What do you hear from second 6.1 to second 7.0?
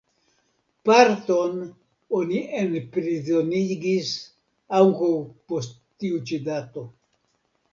ĉi dato.